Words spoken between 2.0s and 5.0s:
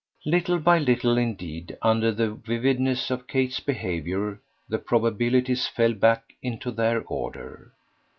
the vividness of Kate's behaviour, the